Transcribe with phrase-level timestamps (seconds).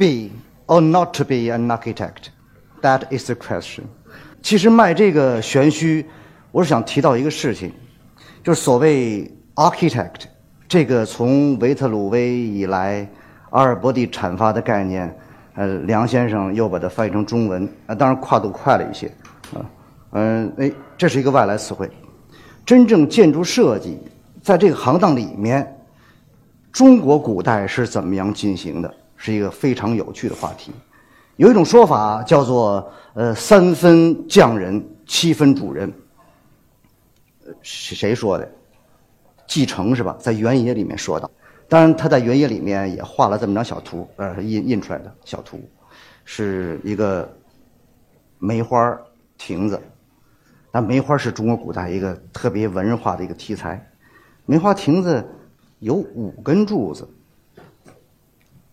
[0.00, 0.30] Be
[0.66, 2.30] or not to be an architect,
[2.80, 3.82] that is the question.
[4.40, 6.06] 其实卖这个玄虚，
[6.52, 7.70] 我是想提到一个事情，
[8.42, 10.22] 就是所谓 architect
[10.66, 13.06] 这个从维特鲁威以来，
[13.50, 15.14] 阿尔伯蒂阐发的概念，
[15.54, 19.06] 呃，梁先生又把它翻译成中文，啊，当然跨度快了一些，
[19.52, 19.60] 啊，
[20.12, 21.90] 嗯，哎，这是一个外来词汇。
[22.64, 23.98] 真正建筑设计
[24.40, 25.76] 在这个行当里面，
[26.72, 30.72] 中国古代是怎么样进行的，是一个非常有趣的话题。
[31.36, 35.92] 有一种说法叫做“呃，三分匠人，七分主人”。
[37.60, 38.50] 是谁说的？
[39.46, 40.16] 继承是吧？
[40.18, 41.30] 在原野里面说的。
[41.68, 45.60] 当然，他在原野里面也画了这么张小图，呃，印印出来的小图，
[46.24, 47.30] 是一个
[48.38, 48.98] 梅花
[49.36, 49.78] 亭子。
[50.72, 53.86] 那梅花是中国古代一个特别文人化的一个题材。
[54.46, 55.22] 梅花亭子
[55.80, 57.08] 有五根柱子，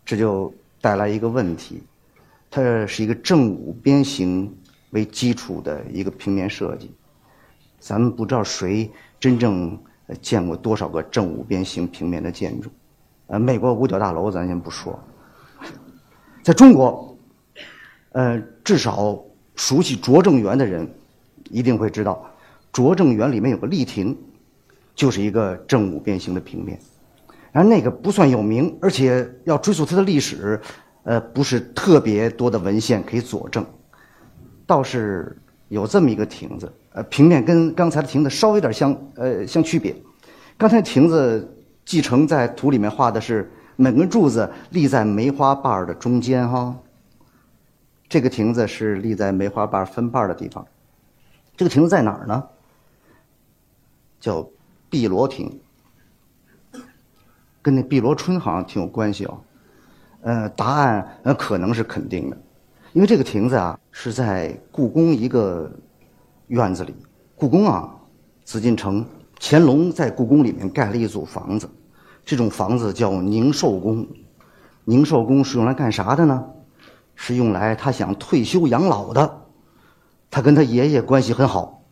[0.07, 1.83] 这就带来一个问题：
[2.49, 4.55] 它是一个正五边形
[4.91, 6.89] 为基础的一个平面设计。
[7.77, 9.77] 咱们不知道谁真正
[10.21, 12.69] 见过多少个正五边形平面的建筑。
[13.25, 14.97] 呃，美国五角大楼咱先不说，
[16.41, 17.17] 在中国，
[18.13, 19.21] 呃，至少
[19.57, 20.89] 熟悉拙政园的人。
[21.49, 22.29] 一定会知道，
[22.73, 24.17] 拙政园里面有个丽亭，
[24.93, 26.77] 就是一个正五边形的平面，
[27.57, 30.61] 然后那个不算有名，而且要追溯它的历史，
[31.01, 33.65] 呃，不是特别多的文献可以佐证，
[34.67, 35.35] 倒是
[35.67, 39.95] 有这么一个亭子，呃，平面跟刚才的亭子稍微有点相呃相区别，
[40.55, 41.51] 刚才亭子
[41.83, 46.77] 继承在图里面画的是每根柱子立在梅花瓣的中间哈，
[48.07, 50.63] 这个亭子是立在梅花瓣分瓣的地方。
[51.55, 52.43] 这个亭子在哪儿呢？
[54.19, 54.47] 叫
[54.91, 55.59] 碧螺亭，
[57.67, 59.37] 跟那碧螺春好像挺有关系哦。
[60.21, 62.37] 呃，答案呃可能是肯定的，
[62.93, 65.69] 因为这个亭子啊是在故宫一个
[66.47, 66.95] 院子里。
[67.35, 67.93] 故宫啊，
[68.45, 69.05] 紫禁城，
[69.37, 71.69] 乾隆在故宫里面盖了一组房子，
[72.23, 74.07] 这种房子叫宁寿宫。
[74.85, 76.45] 宁寿宫是用来干啥的呢？
[77.15, 79.41] 是用来他想退休养老的。
[80.31, 81.83] 他跟他爷爷关系很好，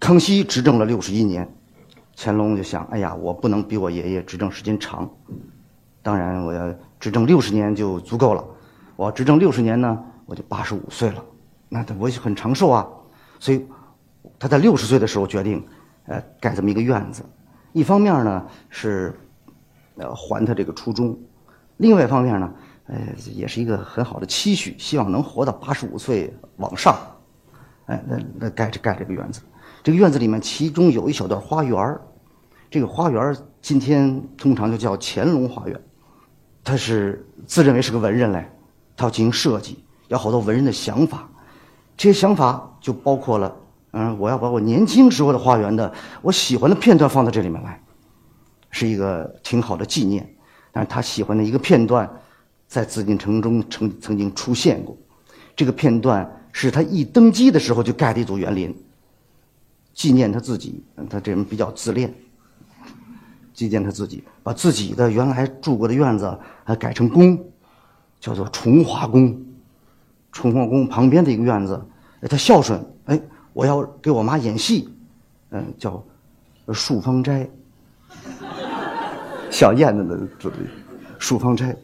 [0.00, 1.54] 康熙执政了六十一年，
[2.20, 5.08] 乾隆就想：哎呀，我不能比我爷爷执政时间长，
[6.02, 8.44] 当然我要执政六十年就足够了。
[8.96, 9.96] 我要执政六十年呢，
[10.26, 11.24] 我就八十五岁了，
[11.68, 12.84] 那他我很长寿啊。
[13.38, 13.64] 所以
[14.36, 15.64] 他在六十岁的时候决定，
[16.06, 17.24] 呃，盖这么一个院子。
[17.72, 19.16] 一方面呢是，
[19.94, 21.16] 呃，还他这个初衷；
[21.76, 22.52] 另外一方面呢，
[22.88, 22.98] 呃，
[23.32, 26.98] 也是一个很好的期许，希望能活到八十五岁往上。
[27.86, 29.40] 哎，那那盖这盖这个院子，
[29.84, 31.96] 这个院子里面其中有一小段花园
[32.70, 35.80] 这个花园今天通常就叫乾隆花园。
[36.62, 38.46] 他是自认为是个文人嘞，
[38.96, 41.28] 他要进行设计，有好多文人的想法，
[41.96, 43.56] 这些想法就包括了，
[43.92, 47.82] 嗯，我要把我年轻时候的花园的我喜欢的片段放到这里面来，
[48.70, 50.28] 是一个挺好的纪念。
[50.72, 52.08] 但是他喜欢的一个片段，
[52.66, 54.96] 在紫禁城中曾曾经出现过，
[55.56, 56.30] 这个片段。
[56.50, 58.74] 是他一登基的时候就盖的一组园林，
[59.94, 60.82] 纪念他自己。
[61.08, 62.12] 他这人比较自恋，
[63.58, 67.36] 纪念他自己，把自己的原来住过的院子还改成宫，
[68.20, 69.36] 叫做崇华宫。
[70.30, 71.84] 崇华宫旁边的一个院子，
[72.30, 73.20] 他孝顺，哎，
[73.52, 74.88] 我要给我妈演戏，
[75.50, 76.00] 嗯，叫
[76.68, 77.50] 漱芳斋。
[79.50, 80.58] 小燕子的准备，
[81.18, 81.76] 漱芳斋。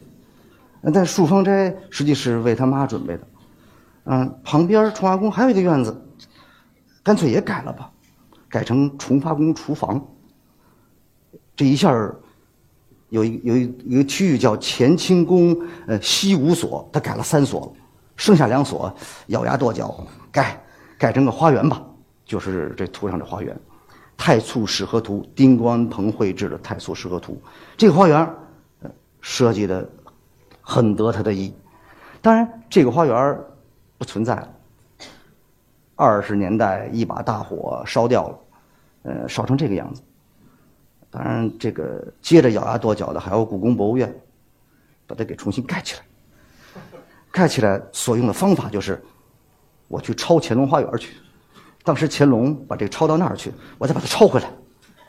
[0.93, 3.27] 但漱芳斋实际是为他妈准备的。
[4.05, 5.93] 嗯，旁边崇华宫还有一个院子，
[7.03, 7.91] 干脆也改了吧，
[8.47, 10.01] 改成崇华宫厨房。
[11.55, 11.91] 这一下
[13.09, 15.57] 有一有一一个区域叫乾清宫，
[15.87, 17.73] 呃，西五所，他改了三所，
[18.15, 18.93] 剩下两所
[19.27, 20.61] 咬牙跺脚改
[20.97, 21.83] 改成个花园吧，
[22.25, 23.55] 就是这图上的花园，
[24.17, 27.33] 《太簇石河图》，丁光鹏绘制的《太簇石河图》，
[27.77, 28.19] 这个花园
[28.81, 28.91] 呃
[29.21, 29.89] 设计的
[30.61, 31.53] 很得他的意。
[32.21, 33.39] 当然，这个花园。
[33.97, 34.49] 不存在了。
[35.95, 38.39] 二十年代一把大火烧掉了，
[39.03, 40.01] 呃，烧成这个样子。
[41.15, 44.13] 当然，这个接着咬牙跺脚的还有故宫博物院，
[45.07, 46.01] 把它给重新盖起来。
[47.31, 49.01] 盖起来所用的方法就是，
[49.87, 51.15] 我去抄乾隆花园去。
[51.85, 54.51] 当时乾隆把这个抄到那儿去，我再把它抄回来。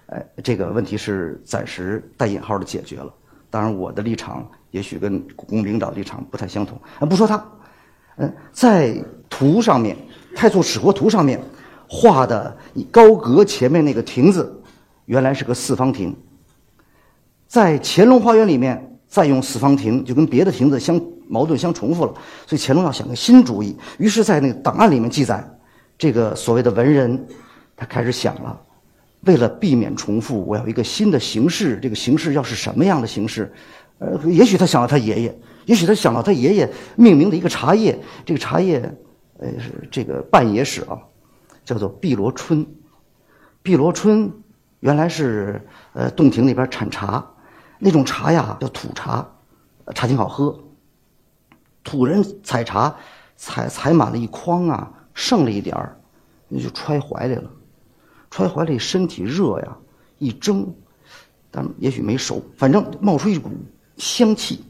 [0.07, 3.13] 哎，这个问题是暂时带引号的解决了。
[3.51, 6.81] 当然，我的立场也许跟故宫领导立场不太相同。
[7.01, 7.45] 啊，不说他。
[8.19, 8.97] 嗯，在
[9.29, 9.97] 图上面，
[10.37, 11.43] 《太祖始国图》上面
[11.89, 12.57] 画的
[12.93, 14.63] 高阁前面那个亭子，
[15.07, 16.15] 原来是个四方亭。
[17.49, 22.13] 在乾隆花园里面再用四方亭，就跟别的亭子相矛盾相重复了，
[22.47, 23.77] 所以乾隆要想个新主意。
[23.99, 25.49] 于是，在那个档案里面记载，
[25.97, 27.27] 这个所谓的文人，
[27.77, 28.61] 他开始想了，
[29.23, 31.79] 为了避免重复，我要一个新的形式。
[31.81, 33.53] 这个形式要是什么样的形式？
[33.99, 38.79] 呃，也许他想到他爷爷，也许他想到他爷爷命名的一个茶叶，这个茶叶，
[39.39, 40.99] 呃，是这个半野史啊，
[41.65, 42.67] 叫做碧螺春。
[43.63, 44.31] 碧螺春
[44.81, 45.61] 原来是
[45.95, 47.25] 呃洞庭那边产茶，
[47.79, 49.27] 那种茶呀叫土茶，
[49.95, 50.59] 茶挺好喝。
[51.83, 52.95] 土人采茶，
[53.37, 55.99] 采采满了一筐啊，剩了一点儿，
[56.49, 57.51] 那就揣怀里了。
[58.31, 59.77] 揣怀里身体热呀，
[60.19, 60.75] 一蒸，
[61.51, 63.51] 但也许没熟，反正冒出一股
[63.97, 64.65] 香气。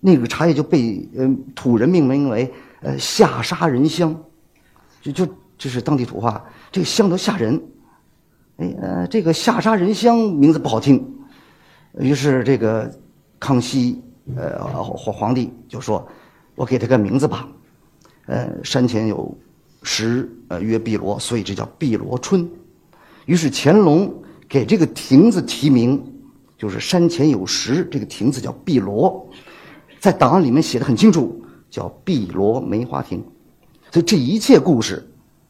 [0.00, 4.18] 那个茶叶就被呃土人命名为呃下沙人香，
[5.00, 7.62] 就就这是当地土话，这个香都吓人。
[8.80, 11.04] 呃，这个下沙人香名字不好听，
[11.98, 12.90] 于是这个
[13.38, 14.00] 康熙。
[14.36, 16.06] 呃，皇皇帝就说
[16.54, 17.48] ：“我给他个名字吧，
[18.26, 19.36] 呃，山前有
[19.82, 22.48] 石，呃，曰碧螺，所以这叫碧螺春。
[23.26, 24.14] 于是乾隆
[24.48, 26.00] 给这个亭子题名，
[26.56, 29.28] 就是山前有石，这个亭子叫碧螺，
[29.98, 33.20] 在档案里面写的很清楚，叫碧螺梅花亭。
[33.90, 35.04] 所以这一切故事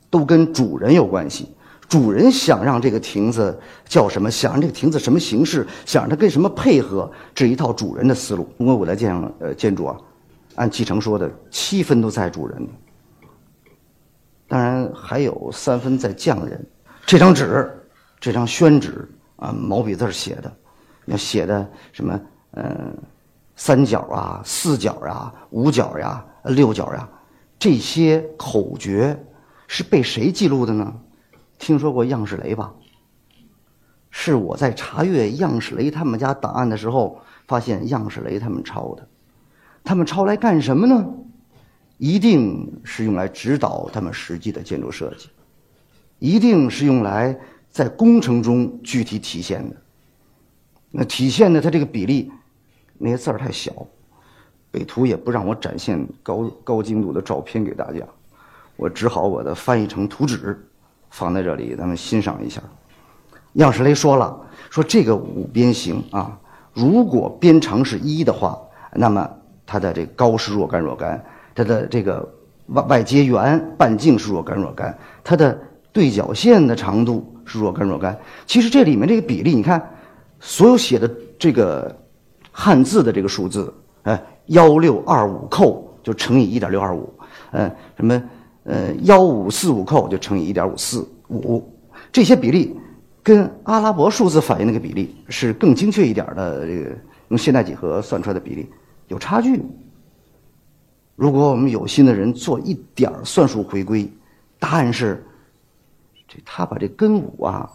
[0.08, 1.46] 都跟主人有关系。”
[1.92, 4.30] 主人想让这个亭子叫什么？
[4.30, 5.68] 想让这个亭子什么形式？
[5.84, 7.12] 想让它跟什么配合？
[7.34, 8.48] 这一套主人的思路。
[8.56, 9.94] 中国古代建呃建筑啊，
[10.54, 12.66] 按继承说的，七分都在主人，
[14.48, 16.66] 当然还有三分在匠人。
[17.04, 17.70] 这张纸，
[18.18, 19.06] 这张宣纸
[19.36, 20.50] 啊，毛笔字写的，
[21.04, 22.18] 要写的什么？
[22.52, 22.96] 嗯，
[23.54, 27.06] 三角啊，四角啊，五角呀，六角呀，
[27.58, 29.14] 这些口诀
[29.68, 30.90] 是被谁记录的呢？
[31.62, 32.74] 听说过样式雷吧？
[34.10, 39.06] 是我在查阅样式雷他们家档案的时候，发现样式雷他们抄的。
[39.84, 41.06] 他们抄来干什么呢？
[41.98, 45.28] 一定是用来指导他们实际的建筑设计，
[46.18, 47.38] 一定是用来
[47.70, 49.76] 在工程中具体体现的。
[50.90, 52.32] 那体现的它这个比例，
[52.98, 53.86] 那些字儿太小，
[54.72, 58.04] 北图也不让我展现高高精度的照片给大家，
[58.74, 60.60] 我只好把它翻译成图纸。
[61.12, 62.60] 放在这里，咱们欣赏一下。
[63.52, 64.34] 样式雷说了，
[64.70, 66.36] 说这个五边形啊，
[66.72, 68.58] 如果边长是一的话，
[68.94, 69.28] 那么
[69.66, 71.22] 它的这高是若干若干，
[71.54, 72.26] 它的这个
[72.68, 75.56] 外外接圆半径是若干若干，它的
[75.92, 78.18] 对角线的长度是若干若干。
[78.46, 79.86] 其实这里面这个比例，你看，
[80.40, 81.94] 所有写的这个
[82.50, 83.72] 汉字的这个数字，
[84.04, 87.12] 哎，幺六二五扣就乘以一点六二五，
[87.50, 88.22] 嗯，什么？
[88.64, 91.62] 呃，幺五四五扣就乘以一点五四五，
[92.12, 92.76] 这些比例
[93.22, 96.66] 跟阿拉伯数字反映那个比例是更精确一点的。
[96.66, 96.96] 这个
[97.28, 98.70] 用现代几何算出来的比例
[99.08, 99.60] 有差距。
[101.16, 104.10] 如果我们有心的人做一点算术回归，
[104.58, 105.24] 答案是，
[106.28, 107.70] 这他把这根五啊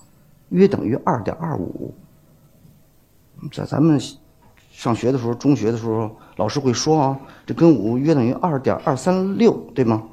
[0.50, 1.94] 约等于二点二五。
[3.52, 4.00] 在咱们
[4.72, 10.04] 上学的时候，中学的时候，老师会说啊，这根五约等于二点二三六，对吗？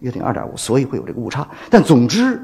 [0.00, 1.48] 约定二点五，所以会有这个误差。
[1.70, 2.40] 但总之，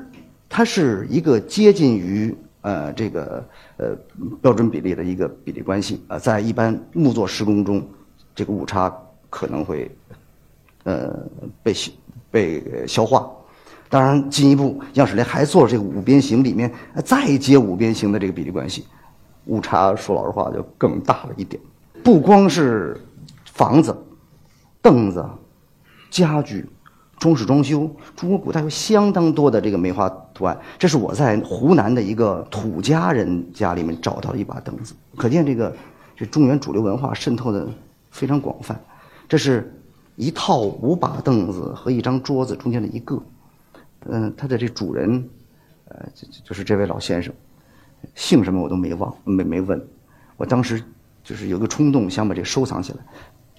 [0.49, 3.97] 它是一个接近于呃这个呃
[4.41, 6.19] 标准比例的一个比例关系啊。
[6.19, 7.87] 在一般木作施工中，
[8.35, 8.93] 这个误差
[9.31, 9.91] 可能会
[10.85, 11.15] 呃
[11.63, 11.75] 被
[12.31, 13.31] 被消化。
[13.89, 16.73] 当然，进一步，样式雷还做了这个五边形里面
[17.05, 18.85] 再接五边形的这个比例关系，
[19.47, 21.63] 误差说老实话就更大了一点。
[22.03, 23.01] 不光是
[23.45, 23.97] 房子、
[24.83, 25.25] 凳子、
[26.11, 26.69] 家具。
[27.19, 30.59] 中式装修，中国古代有相当多的这个梅花图案。
[30.79, 35.75] 这是我在湖南的一个土家人家里面找到一把凳子，可见这个
[36.17, 37.67] 这中原主流文化渗透的
[38.11, 38.79] 非常广泛。
[39.29, 39.73] 这是
[40.17, 43.23] 一套五把凳子和一张桌子中间的一个，
[44.07, 45.29] 嗯，它的这主人，
[45.87, 47.33] 呃，就就是这位老先生，
[48.15, 49.83] 姓什么我都没忘，没没问。
[50.37, 50.83] 我当时
[51.23, 52.99] 就是有个冲动想把这收藏起来，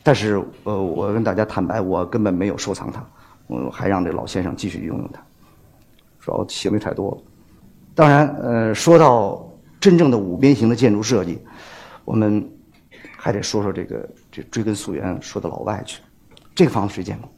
[0.04, 3.04] 但是呃，我跟大家坦白，我根本没有收藏它。
[3.48, 5.22] 我还让这老先生继续拥有它，
[6.20, 7.18] 主要行李太多了。
[7.94, 9.48] 当然，呃，说到
[9.80, 11.40] 真正的五边形的建筑设计，
[12.04, 12.46] 我们
[13.16, 16.02] 还得说说这个这追根溯源，说到老外去。
[16.54, 17.30] 这个房子谁建过？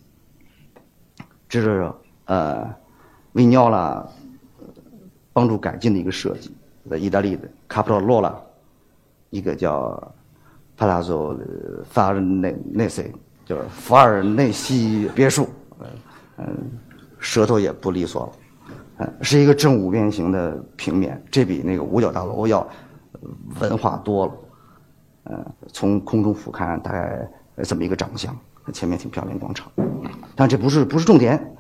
[1.50, 1.92] 这是
[2.26, 2.68] 呃
[3.34, 4.06] 维尼奥拉
[5.34, 6.52] 帮助改进的一个设计，
[6.90, 8.36] 在意大利的卡普罗罗拉，
[9.30, 10.14] 一个叫
[10.76, 11.38] 帕拉佐
[11.90, 13.12] 法尔内内塞，
[13.46, 15.48] 就是法尔内西别墅。
[17.20, 18.32] 舌头也不利索了，
[18.98, 22.68] 嗯，是一个正五边形的平面，这比那个五角大楼要
[23.60, 24.32] 文化多了，
[25.26, 28.36] 嗯，从空中俯瞰大概呃这么一个长相，
[28.72, 29.72] 前面挺漂亮广场。
[30.36, 31.56] 但这不是不是重点，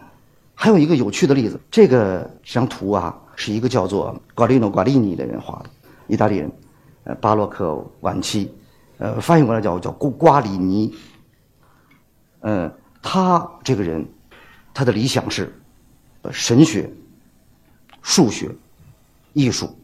[0.53, 5.69] 还有一个有趣的例子，这个这张图啊是一个叫做瓜利诺·瓜利尼的人画的，
[6.07, 6.51] 意大利人，
[7.03, 8.53] 呃巴洛克晚期，
[8.99, 10.93] 呃翻译过来叫叫瓜瓜里尼。
[12.41, 12.71] 嗯，
[13.01, 14.07] 他这个人，
[14.77, 15.51] 他的理想是，
[16.21, 16.87] 呃神学、
[18.03, 18.51] 数学、
[19.33, 19.75] 艺术。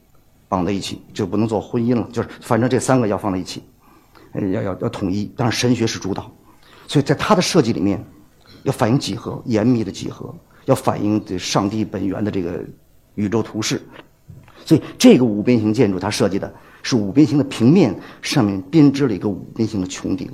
[0.48, 3.64] 绑在一起就不能做婚姻了，就是反正这三个要放在一起，
[4.36, 5.26] 要要要统一。
[5.36, 6.32] 当然神学是主导，
[6.88, 8.00] 所以在他的设计里面，
[8.62, 10.32] 要反映几何严密的几何，
[10.66, 12.64] 要反映这上帝本源的这个
[13.16, 13.82] 宇宙图式。
[14.64, 20.30] 所以这个五边形建筑，它设计的是五边形的平面上面编织了一个五边形的穹顶。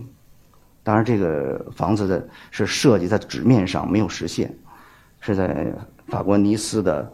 [0.89, 4.51] 当然，这个房子的是设计在纸面上没有实现，
[5.19, 5.72] 是在
[6.08, 7.12] 法国尼斯的。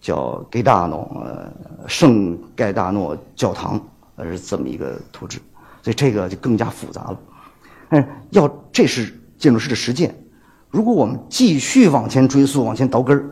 [0.00, 1.48] 叫盖大诺，呃，
[1.86, 3.80] 圣盖大诺教堂，
[4.16, 5.38] 呃，是这么一个图纸，
[5.80, 7.20] 所以这个就更加复杂了。
[7.88, 10.12] 但是，要这是建筑师的实践。
[10.70, 13.30] 如果我们继续往前追溯，往前倒根儿，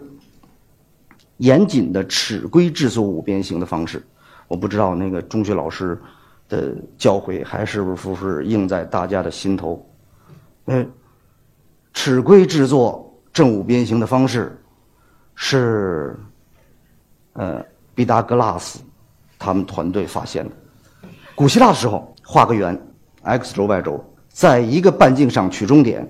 [1.39, 4.01] 严谨的尺规制作五边形的方式，
[4.47, 6.01] 我不知道那个中学老师
[6.51, 9.83] 的教诲还是不是印在大家的心头。
[10.67, 10.87] 嗯，
[11.95, 14.61] 尺规制作正五边形的方式
[15.35, 16.15] 是。
[17.35, 17.65] 呃，
[17.95, 18.81] 毕达哥拉斯
[19.39, 20.51] 他们团队发现的。
[21.37, 22.79] 古希腊的时候，画个圆
[23.23, 26.07] ，x 轴 y 轴，在一个半径上取中点，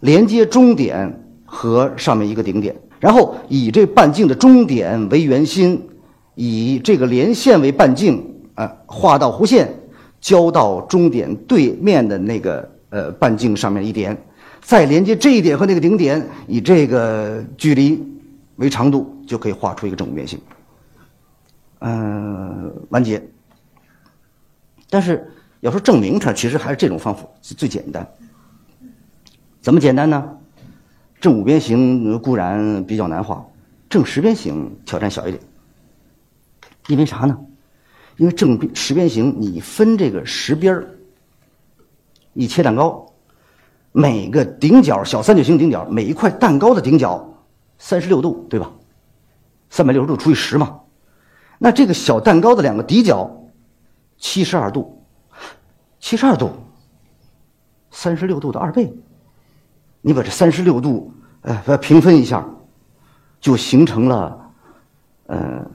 [0.00, 5.86] 连接中点和上面一个顶点，然后以这半径的中点为圆心，
[6.34, 9.72] 以这个连线为半径，呃，画到弧线，
[10.22, 14.16] 交到终点对面的那个呃半径上面一点，
[14.60, 18.02] 再连接这一点和那个顶点，以这个距离
[18.56, 20.40] 为长度，就可以画出一个正五边形。
[21.80, 23.20] 嗯，完结。
[24.88, 25.28] 但是
[25.60, 28.06] 要说证明它，其实还是这种方法最简单。
[29.60, 30.38] 怎么简单呢？
[31.20, 33.44] 正五边形固然比较难画，
[33.88, 35.42] 正十边形挑战小一点。
[36.86, 37.36] 因为啥呢？
[38.22, 40.80] 因为正十边形你分这个十边，
[42.34, 43.12] 一切蛋糕，
[43.90, 47.36] 每个顶角小三角形顶角每一块蛋糕的顶角
[47.78, 48.70] 三十六度，对吧？
[49.70, 50.78] 三百六十度除以十嘛。
[51.58, 53.28] 那这个小蛋糕的两个底角，
[54.18, 55.02] 七十二度，
[55.98, 56.52] 七十二度，
[57.90, 58.94] 三十六度的二倍。
[60.00, 62.48] 你把这三十六度，呃，平分一下，
[63.40, 64.52] 就形成了，
[65.26, 65.68] 呃，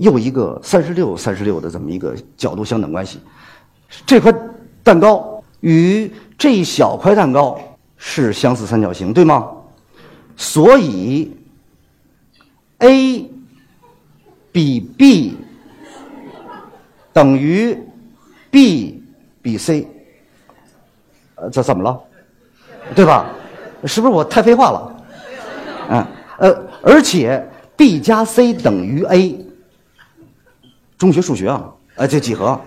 [0.00, 3.20] 又一个三十六三十六的这么一个角度相等关系。
[4.04, 4.32] 这块
[4.82, 7.60] 蛋糕与这一小块蛋糕
[7.96, 9.48] 是相似三角形，对吗？
[10.36, 11.30] 所以
[12.78, 13.30] ，A。
[14.52, 15.36] 比 B
[17.12, 17.78] 等于
[18.50, 19.00] B
[19.40, 19.86] 比 C，
[21.36, 22.00] 呃，这怎么了？
[22.92, 23.30] 对吧？
[23.84, 25.02] 是不是我太废话了？
[25.90, 26.06] 嗯，
[26.38, 29.38] 呃，而且 B 加 C 等于 A，
[31.00, 31.64] 中学数学啊，
[31.94, 32.60] 呃，这几何？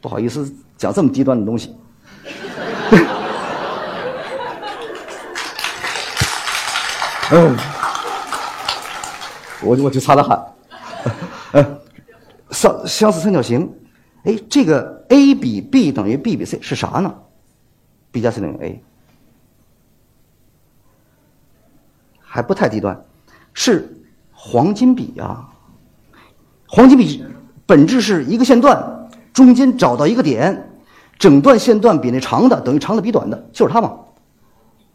[0.00, 1.76] 不好意思，讲这么低端的东西。
[7.32, 7.54] 嗯，
[9.62, 10.42] 我我就擦了汗。
[11.52, 11.80] 呃，
[12.50, 13.70] 相相似三角形，
[14.24, 17.14] 哎，这个 A 比 B 等于 B 比 C 是啥呢
[18.10, 18.82] ？B 加 C 等于 A，
[22.22, 23.04] 还不太低端，
[23.52, 25.50] 是黄金比啊。
[26.74, 27.24] 黄金比
[27.66, 30.70] 本质是一个线段，中间找到一个点，
[31.16, 33.92] 整段线段比那长的等于长的比短的，就是它嘛，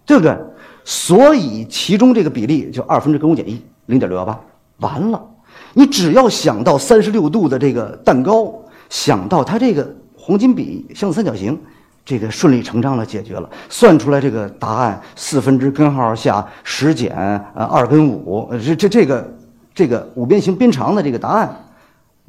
[0.06, 0.38] 对不对？
[0.84, 4.38] 所以其中这个比例就二分之根五减一，零点六幺八，
[4.80, 5.26] 完了。
[5.74, 8.54] 你只要想到三十六度的这个蛋糕，
[8.90, 11.58] 想到它这个黄金比相似三角形，
[12.04, 17.16] 这个顺理成章的解决了，算出来这个答案四分之根号下十减
[17.56, 19.34] 呃二根五，这这这个
[19.74, 21.56] 这个五边形边长的这个答案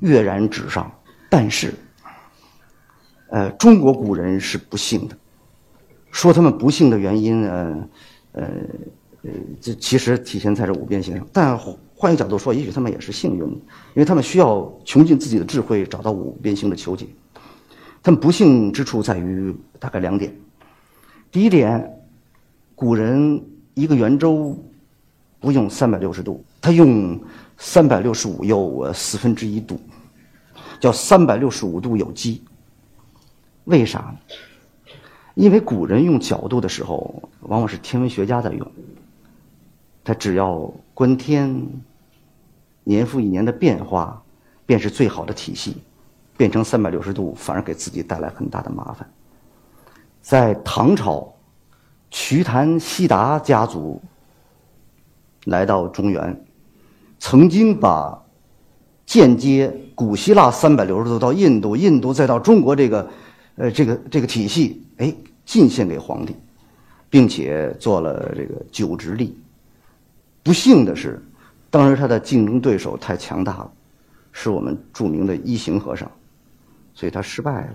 [0.01, 0.91] 跃然纸上。
[1.29, 1.73] 但是，
[3.29, 5.17] 呃，中国古人是不幸的，
[6.11, 7.89] 说他们不幸的原因，呃
[8.33, 8.43] 呃
[9.23, 9.31] 呃，
[9.61, 11.59] 这其实体现在这五边形上，但。
[12.03, 13.57] 换一个角度说，也许他们也是幸运的，
[13.93, 17.07] 因为他们需要穷尽自己的智慧找到五边形的求解。
[18.03, 20.35] 他们不幸之处在于大概两点：
[21.31, 22.01] 第一点，
[22.75, 24.59] 古人一个圆周
[25.41, 27.21] 不用三百六十度，他用
[27.63, 29.79] 三百六十五又四分之一度，
[30.81, 32.43] 叫三百六十五度有机。
[33.65, 34.95] 为啥呢？
[35.35, 38.73] 因为古人用角度的时候，往往是天文学家在用，
[40.03, 41.65] 他只要观天。
[42.83, 44.21] 年复一年的变化，
[44.65, 45.77] 便是最好的体系。
[46.37, 49.09] 变成三百六十度，反而给自己带来很大的麻烦。
[50.23, 51.31] 在唐朝，
[52.11, 54.01] 瞿昙、悉达家族
[55.45, 56.45] 来到中原，
[57.21, 58.21] 曾经把
[59.07, 63.09] 间接古希腊三百六十度到印度，印度再到中国这个，
[63.55, 66.35] 呃，这个这个体系，哎，进献给皇帝，
[67.09, 69.39] 并且做了这个九直隶。
[70.43, 71.23] 不幸的是，
[71.71, 73.71] 当时他的竞争对手太强大了，
[74.33, 76.11] 是我们著名的一行和尚，
[76.93, 77.75] 所以他失败了，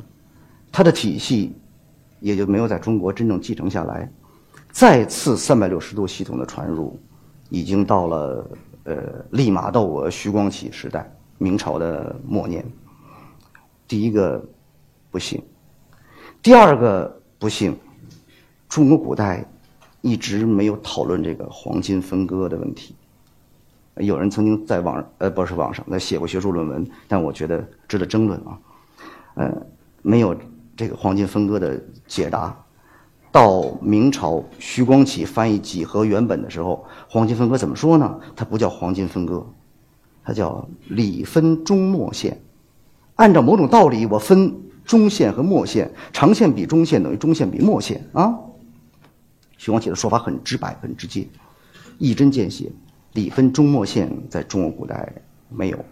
[0.71, 1.53] 他的体系。
[2.21, 4.09] 也就没有在中国真正继承下来。
[4.71, 6.97] 再次三百六十度系统的传入，
[7.49, 8.49] 已经到了
[8.85, 12.65] 呃利玛窦我徐光启时代，明朝的末年。
[13.87, 14.41] 第一个
[15.11, 15.43] 不幸，
[16.41, 17.77] 第二个不幸，
[18.69, 19.45] 中国古代
[20.01, 22.95] 一直没有讨论这个黄金分割的问题。
[23.97, 28.57] 有人曾经在网呃不是网上在写过学术论文，但我觉得值得争论啊。
[29.35, 29.65] 呃，
[30.01, 30.35] 没有。
[30.77, 32.53] 这个黄金分割的解答，
[33.35, 38.17] 到明朝徐光启翻译几何原本的时候，黄金分割怎么说呢？
[38.33, 39.45] 它不叫黄金分割，
[40.23, 42.41] 它叫里分中末线。
[43.15, 48.39] 按照某种道理，我分中线和末线，长线比中线等于中线比末线啊。
[49.57, 51.27] 徐光启的说法很直白、很直接，
[51.97, 52.71] 一针见血。
[53.11, 55.11] 里分中末线在中国古代
[55.49, 55.85] 没有，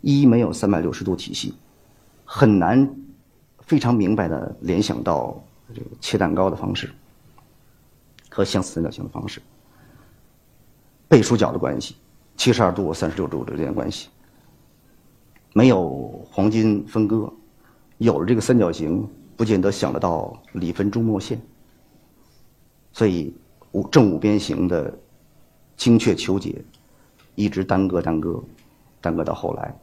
[0.00, 1.52] 一没有三百六十度体系。
[2.24, 2.90] 很难
[3.66, 5.44] 非常明白的联想到
[5.74, 6.88] 这个切蛋糕的方式
[8.30, 9.42] 和相似三角形的方式，
[11.08, 11.96] 背数角的关系，
[12.36, 14.08] 七十二度、三十六度之间的关系，
[15.52, 17.32] 没有黄金分割，
[17.98, 19.04] 有了这个三角形，
[19.36, 21.40] 不见得想得到里分中末线，
[22.92, 23.34] 所以
[23.72, 24.96] 五正五边形的
[25.76, 26.64] 精确求解
[27.34, 28.40] 一直耽搁耽搁，
[29.00, 29.76] 耽搁到后来，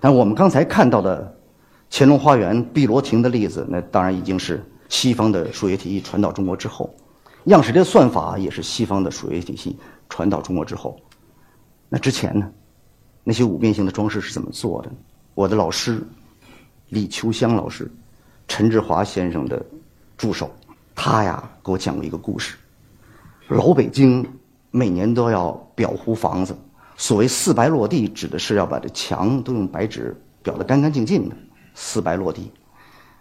[0.00, 1.36] 但我们刚才看到的。
[1.90, 6.94] 乾隆花园碧螺亭的例子，那当然已经是西方的数学体系传到中国之后，
[7.44, 9.76] 样式这算法也是西方的数学体系
[10.08, 10.98] 传到中国之后。
[11.88, 12.50] 那之前呢，
[13.22, 14.90] 那些五边形的装饰是怎么做的？
[15.34, 16.02] 我的老师
[16.88, 17.90] 李秋香老师，
[18.48, 19.64] 陈志华先生的
[20.16, 20.50] 助手，
[20.94, 22.56] 他呀给我讲过一个故事。
[23.48, 24.26] 老北京
[24.70, 26.56] 每年都要裱糊房子，
[26.96, 31.36] 所谓四白落地，指的是要把这墙都用白纸裱得干干净净的。
[31.78, 32.50] 四白落地，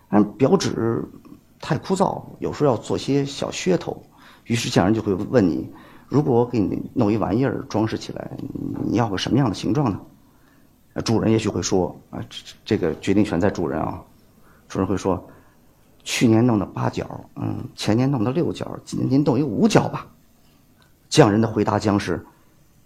[0.09, 1.03] 但表纸
[1.59, 4.01] 太枯燥，有时候要做些小噱头。
[4.45, 5.69] 于是匠人就会问你：
[6.07, 8.31] 如果我给你弄一玩意儿装饰起来，
[8.85, 9.99] 你要个什么样的形状呢？
[11.03, 14.01] 主人也许会说：啊，这这个决定权在主人啊。
[14.69, 15.21] 主人会说：
[16.03, 20.07] 去年弄的八角，嗯，前年弄的六角，今年您弄一五角吧。
[21.09, 22.25] 匠人的回答将是：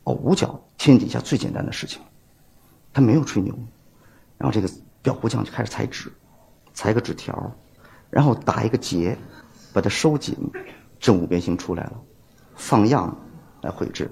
[0.05, 2.01] 哦，五角，天底下最简单的事情。
[2.91, 3.53] 他没有吹牛，
[4.39, 4.67] 然后这个。
[5.03, 6.11] 裱糊匠就开始裁纸，
[6.73, 7.51] 裁个纸条，
[8.09, 9.17] 然后打一个结，
[9.73, 10.35] 把它收紧，
[10.99, 11.93] 正五边形出来了，
[12.55, 13.17] 放样
[13.61, 14.11] 来绘制。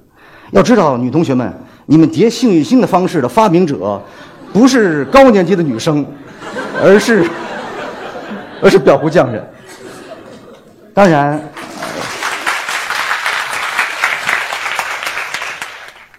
[0.52, 1.54] 要知道，女同学们，
[1.86, 4.02] 你们叠幸运星的方式的发明者，
[4.54, 6.06] 不是高年级的女生，
[6.82, 7.30] 而是
[8.62, 9.46] 而是裱糊匠人。
[10.94, 11.52] 当然，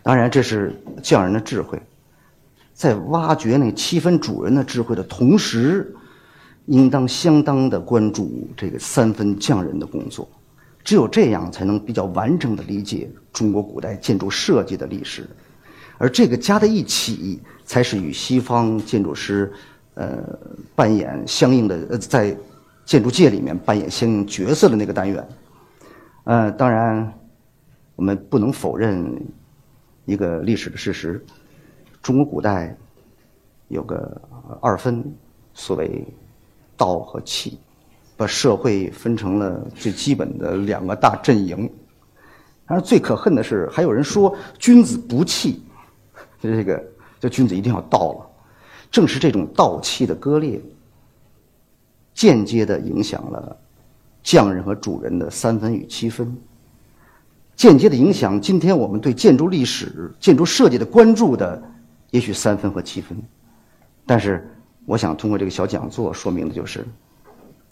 [0.03, 1.81] 当然这是匠人的智慧。
[2.79, 5.93] 在挖掘那七分主人的智慧的同时，
[6.67, 10.29] 应当相当的关注这个三分匠人的工作。
[10.85, 15.29] 只有这样，才能比较完整的理解中国古代建筑设计的历史。
[15.99, 19.53] 而这个加在一起，才是与西方建筑师，
[19.95, 20.39] 呃，
[20.77, 22.35] 扮演相应的呃，在
[22.85, 25.29] 建筑界里面扮演相应角色的那个单元。
[26.23, 27.13] 呃，当然，
[27.97, 29.21] 我们不能否认
[30.05, 31.21] 一个历史的事实。
[32.03, 32.75] 中国古代
[33.69, 34.21] 有个
[34.61, 35.05] 二分，
[35.53, 36.07] 所谓
[36.77, 37.59] 道和气，
[38.17, 41.71] 把社会分成了最基本的两个大阵营。
[42.67, 45.63] 而最可恨的是，还有人说君子不器，
[46.41, 46.83] 这个
[47.21, 48.31] 这君子一定要道了。
[48.91, 50.61] 正是这种道气的割裂，
[52.15, 53.55] 间接的影响了
[54.23, 56.35] 匠人和主人的三分与七分，
[57.55, 61.63] 间接的影响今天我们对建筑历史、建筑设计的关注的。
[62.11, 63.17] 也许三分和七分，
[64.07, 64.51] 但是
[64.87, 66.85] 我想通过这个小讲座说明的就是，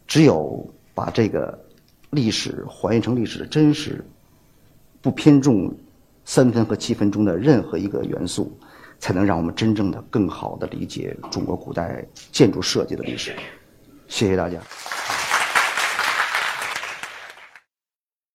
[0.07, 1.59] 只有把这个
[2.11, 4.05] 历史还原成历史的真实，
[5.01, 5.75] 不偏重
[6.25, 8.59] 三分和七分中的任何一个元素，
[8.99, 13.33] 才能让我们真正的更好的理解中国古代建筑设计的历史。
[14.07, 14.61] 谢谢大家。